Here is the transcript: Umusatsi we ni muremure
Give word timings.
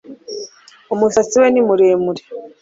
Umusatsi 0.93 1.35
we 1.41 1.47
ni 1.53 1.61
muremure 1.67 2.23